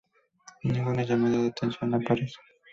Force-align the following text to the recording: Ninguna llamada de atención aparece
Ninguna 0.63 1.03
llamada 1.03 1.37
de 1.37 1.49
atención 1.49 1.93
aparece 1.93 2.37